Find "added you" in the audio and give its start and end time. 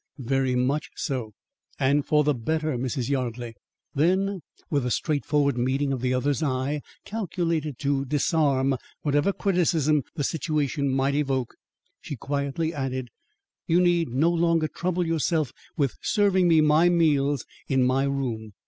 12.73-13.79